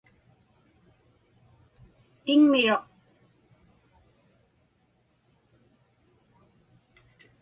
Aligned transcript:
Tiŋmiruq. 2.23 2.85